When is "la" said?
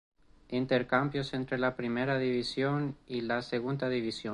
1.59-1.75, 3.21-3.43